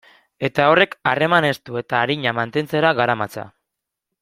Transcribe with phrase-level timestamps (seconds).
[0.47, 3.47] Eta horrek harreman estu eta arina mantentzera garamatza.